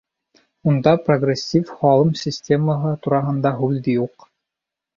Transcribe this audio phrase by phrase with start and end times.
[0.71, 4.31] Унда прогрессив һалым системаһы тураһында һүҙ юҡ.